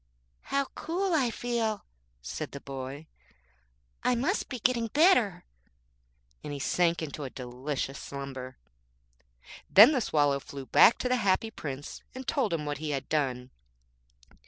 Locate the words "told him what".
12.27-12.79